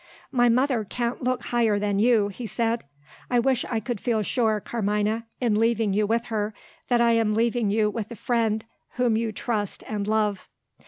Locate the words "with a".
7.87-8.15